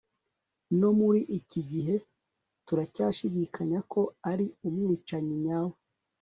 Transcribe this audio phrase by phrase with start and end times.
[0.79, 1.95] no muri iki gihe,
[2.65, 5.77] turacyashidikanya ko ari umwicanyi nyawe